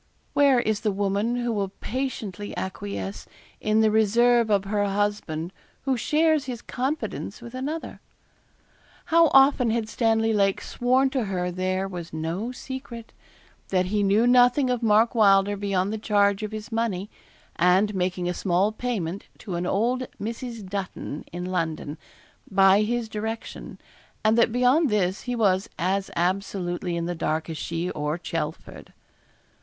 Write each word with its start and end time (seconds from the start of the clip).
Where 0.33 0.59
is 0.59 0.79
the 0.79 0.91
woman 0.91 1.35
who 1.35 1.53
will 1.53 1.69
patiently 1.79 2.57
acquiesce 2.57 3.27
in 3.59 3.81
the 3.81 3.91
reserve 3.91 4.49
of 4.49 4.63
her 4.65 4.83
husband 4.85 5.53
who 5.83 5.95
shares 5.95 6.45
his 6.45 6.59
confidence 6.63 7.39
with 7.39 7.53
another? 7.53 8.01
How 9.13 9.27
often 9.27 9.69
had 9.69 9.87
Stanley 9.87 10.33
Lake 10.33 10.59
sworn 10.59 11.11
to 11.11 11.25
her 11.25 11.51
there 11.51 11.87
was 11.87 12.11
no 12.13 12.51
secret; 12.51 13.13
that 13.67 13.85
he 13.93 14.01
knew 14.01 14.25
nothing 14.25 14.71
of 14.71 14.81
Mark 14.81 15.13
Wylder 15.13 15.55
beyond 15.55 15.93
the 15.93 15.99
charge 15.99 16.41
of 16.41 16.51
his 16.51 16.71
money, 16.71 17.07
and 17.57 17.93
making 17.93 18.27
a 18.27 18.33
small 18.33 18.71
payment 18.71 19.27
to 19.37 19.53
an 19.53 19.67
old 19.67 20.07
Mrs. 20.19 20.67
Dutton, 20.67 21.25
in 21.31 21.45
London, 21.45 21.99
by 22.49 22.81
his 22.81 23.07
direction, 23.07 23.77
and 24.25 24.35
that 24.35 24.51
beyond 24.51 24.89
this, 24.89 25.21
he 25.29 25.35
was 25.35 25.69
as 25.77 26.09
absolutely 26.15 26.95
in 26.97 27.05
the 27.05 27.13
dark 27.13 27.51
as 27.51 27.57
she 27.59 27.91
or 27.91 28.17
Chelford. 28.17 28.93